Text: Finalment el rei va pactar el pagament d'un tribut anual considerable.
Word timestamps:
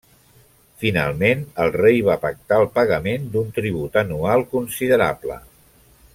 Finalment 0.83 1.43
el 1.65 1.69
rei 1.75 2.01
va 2.07 2.15
pactar 2.23 2.59
el 2.61 2.65
pagament 2.79 3.29
d'un 3.35 3.53
tribut 3.59 4.01
anual 4.05 4.47
considerable. 4.57 5.39